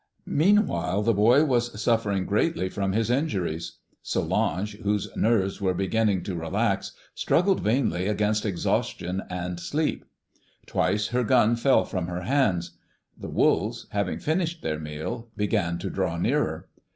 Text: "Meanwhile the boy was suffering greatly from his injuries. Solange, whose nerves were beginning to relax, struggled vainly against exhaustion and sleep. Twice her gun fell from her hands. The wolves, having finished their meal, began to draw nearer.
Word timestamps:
"Meanwhile 0.25 1.03
the 1.03 1.13
boy 1.13 1.43
was 1.45 1.79
suffering 1.79 2.25
greatly 2.25 2.69
from 2.69 2.91
his 2.93 3.11
injuries. 3.11 3.73
Solange, 4.01 4.79
whose 4.79 5.15
nerves 5.15 5.61
were 5.61 5.75
beginning 5.75 6.23
to 6.23 6.33
relax, 6.33 6.93
struggled 7.13 7.59
vainly 7.59 8.07
against 8.07 8.43
exhaustion 8.43 9.21
and 9.29 9.59
sleep. 9.59 10.03
Twice 10.65 11.09
her 11.09 11.23
gun 11.23 11.55
fell 11.55 11.85
from 11.85 12.07
her 12.07 12.21
hands. 12.23 12.71
The 13.15 13.29
wolves, 13.29 13.85
having 13.91 14.17
finished 14.17 14.63
their 14.63 14.79
meal, 14.79 15.29
began 15.37 15.77
to 15.77 15.89
draw 15.91 16.17
nearer. 16.17 16.67